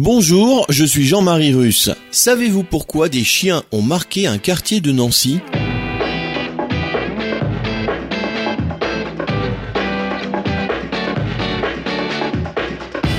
Bonjour, 0.00 0.64
je 0.68 0.84
suis 0.84 1.04
Jean-Marie 1.04 1.52
Russe. 1.52 1.90
Savez-vous 2.12 2.62
pourquoi 2.62 3.08
des 3.08 3.24
chiens 3.24 3.64
ont 3.72 3.82
marqué 3.82 4.28
un 4.28 4.38
quartier 4.38 4.80
de 4.80 4.92
Nancy? 4.92 5.40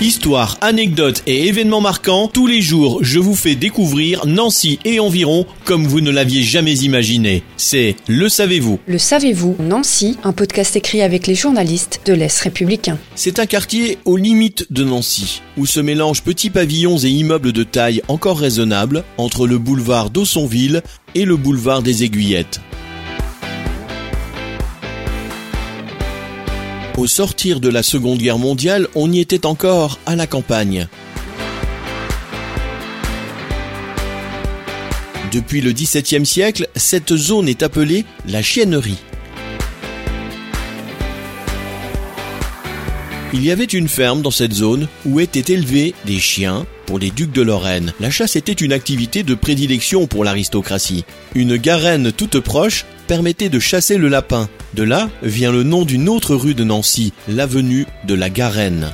Histoire, 0.00 0.56
anecdotes 0.62 1.22
et 1.26 1.48
événements 1.48 1.82
marquants, 1.82 2.26
tous 2.32 2.46
les 2.46 2.62
jours 2.62 3.00
je 3.02 3.18
vous 3.18 3.34
fais 3.34 3.54
découvrir 3.54 4.24
Nancy 4.24 4.78
et 4.86 4.98
environ 4.98 5.44
comme 5.66 5.86
vous 5.86 6.00
ne 6.00 6.10
l'aviez 6.10 6.42
jamais 6.42 6.74
imaginé. 6.78 7.42
C'est 7.58 7.96
Le 8.08 8.30
Savez-vous. 8.30 8.80
Le 8.86 8.96
savez-vous 8.96 9.56
Nancy, 9.58 10.16
un 10.24 10.32
podcast 10.32 10.74
écrit 10.74 11.02
avec 11.02 11.26
les 11.26 11.34
journalistes 11.34 12.00
de 12.06 12.14
l'Est 12.14 12.40
républicain. 12.40 12.96
C'est 13.14 13.38
un 13.40 13.44
quartier 13.44 13.98
aux 14.06 14.16
limites 14.16 14.72
de 14.72 14.84
Nancy, 14.84 15.42
où 15.58 15.66
se 15.66 15.80
mélangent 15.80 16.22
petits 16.22 16.48
pavillons 16.48 16.96
et 16.96 17.10
immeubles 17.10 17.52
de 17.52 17.62
taille 17.62 18.00
encore 18.08 18.38
raisonnable 18.38 19.04
entre 19.18 19.46
le 19.46 19.58
boulevard 19.58 20.08
d'Aussonville 20.08 20.80
et 21.14 21.26
le 21.26 21.36
boulevard 21.36 21.82
des 21.82 22.04
Aiguillettes. 22.04 22.62
Au 27.00 27.06
sortir 27.06 27.60
de 27.60 27.70
la 27.70 27.82
Seconde 27.82 28.18
Guerre 28.18 28.36
mondiale, 28.36 28.86
on 28.94 29.10
y 29.10 29.20
était 29.20 29.46
encore 29.46 29.98
à 30.04 30.16
la 30.16 30.26
campagne. 30.26 30.86
Depuis 35.32 35.62
le 35.62 35.72
XVIIe 35.72 36.26
siècle, 36.26 36.68
cette 36.76 37.16
zone 37.16 37.48
est 37.48 37.62
appelée 37.62 38.04
la 38.28 38.42
chiennerie. 38.42 38.98
Il 43.32 43.44
y 43.44 43.52
avait 43.52 43.62
une 43.64 43.86
ferme 43.86 44.22
dans 44.22 44.32
cette 44.32 44.52
zone 44.52 44.88
où 45.06 45.20
étaient 45.20 45.52
élevés 45.52 45.94
des 46.04 46.18
chiens 46.18 46.66
pour 46.86 46.98
les 46.98 47.12
ducs 47.12 47.30
de 47.30 47.42
Lorraine. 47.42 47.92
La 48.00 48.10
chasse 48.10 48.34
était 48.34 48.52
une 48.52 48.72
activité 48.72 49.22
de 49.22 49.34
prédilection 49.34 50.08
pour 50.08 50.24
l'aristocratie. 50.24 51.04
Une 51.36 51.56
garenne 51.56 52.10
toute 52.10 52.40
proche 52.40 52.84
permettait 53.06 53.48
de 53.48 53.60
chasser 53.60 53.98
le 53.98 54.08
lapin. 54.08 54.48
De 54.74 54.82
là 54.82 55.08
vient 55.22 55.52
le 55.52 55.62
nom 55.62 55.84
d'une 55.84 56.08
autre 56.08 56.34
rue 56.34 56.54
de 56.54 56.64
Nancy, 56.64 57.12
l'avenue 57.28 57.86
de 58.04 58.14
la 58.14 58.30
Garenne. 58.30 58.92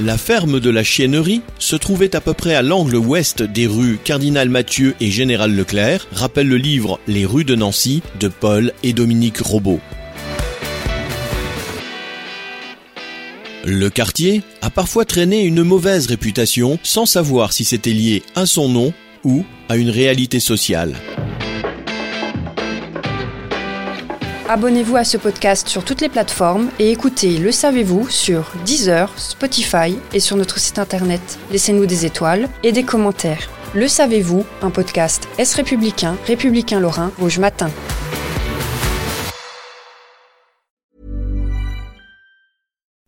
La 0.00 0.18
ferme 0.18 0.58
de 0.58 0.70
la 0.70 0.82
chiennerie 0.82 1.42
se 1.60 1.76
trouvait 1.76 2.16
à 2.16 2.20
peu 2.20 2.34
près 2.34 2.56
à 2.56 2.62
l'angle 2.62 2.96
ouest 2.96 3.44
des 3.44 3.68
rues 3.68 4.00
Cardinal 4.02 4.48
Mathieu 4.48 4.96
et 5.00 5.12
Général 5.12 5.54
Leclerc, 5.54 6.08
rappelle 6.10 6.48
le 6.48 6.56
livre 6.56 6.98
Les 7.06 7.24
rues 7.24 7.44
de 7.44 7.54
Nancy 7.54 8.02
de 8.18 8.26
Paul 8.26 8.72
et 8.82 8.92
Dominique 8.92 9.38
Robot. 9.38 9.78
Le 13.66 13.88
quartier 13.88 14.42
a 14.60 14.68
parfois 14.68 15.06
traîné 15.06 15.42
une 15.42 15.62
mauvaise 15.62 16.06
réputation 16.06 16.78
sans 16.82 17.06
savoir 17.06 17.54
si 17.54 17.64
c'était 17.64 17.94
lié 17.94 18.22
à 18.34 18.44
son 18.44 18.68
nom 18.68 18.92
ou 19.24 19.42
à 19.70 19.76
une 19.76 19.88
réalité 19.88 20.38
sociale. 20.38 20.94
Abonnez-vous 24.50 24.96
à 24.96 25.04
ce 25.04 25.16
podcast 25.16 25.66
sur 25.66 25.82
toutes 25.82 26.02
les 26.02 26.10
plateformes 26.10 26.68
et 26.78 26.90
écoutez 26.90 27.38
Le 27.38 27.50
Savez-vous 27.50 28.10
sur 28.10 28.52
Deezer, 28.66 29.10
Spotify 29.16 29.96
et 30.12 30.20
sur 30.20 30.36
notre 30.36 30.58
site 30.58 30.78
internet. 30.78 31.38
Laissez-nous 31.50 31.86
des 31.86 32.04
étoiles 32.04 32.50
et 32.64 32.72
des 32.72 32.82
commentaires. 32.82 33.48
Le 33.74 33.88
Savez-vous, 33.88 34.44
un 34.60 34.70
podcast 34.70 35.26
Est 35.38 35.54
républicain, 35.54 36.18
républicain 36.26 36.80
lorrain, 36.80 37.12
Rouge 37.18 37.38
Matin. 37.38 37.70